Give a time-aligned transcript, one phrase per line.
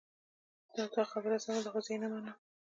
[0.75, 2.37] د تا خبره سمه ده خو زه یې نه منم